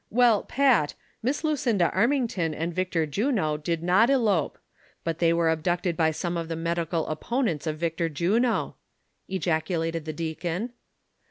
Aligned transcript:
Well, 0.09 0.41
Pat, 0.41 0.95
Miss 1.21 1.43
Lucinda 1.43 1.91
Arm 1.91 2.09
ington 2.09 2.55
and 2.57 2.73
Victor 2.73 3.05
Juno 3.05 3.55
did 3.55 3.83
not 3.83 4.09
elope; 4.09 4.57
but 5.03 5.19
they 5.19 5.31
were 5.31 5.49
ab 5.49 5.61
ducted 5.61 5.95
by 5.95 6.09
some 6.09 6.37
of 6.37 6.47
the 6.47 6.55
medical 6.55 7.05
opponents 7.05 7.67
of 7.67 7.77
Victor 7.77 8.09
Juno," 8.09 8.77
ejaculated 9.29 10.05
the 10.05 10.11
deacon. 10.13 10.73